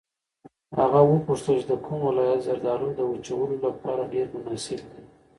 هغه 0.79 0.99
وپوښتل 1.11 1.55
چې 1.61 1.65
د 1.71 1.73
کوم 1.85 1.99
ولایت 2.07 2.39
زردالو 2.47 2.87
د 2.95 2.99
وچولو 3.11 3.55
لپاره 3.65 4.09
ډېر 4.13 4.25
مناسب 4.33 4.79
دي. 4.91 5.01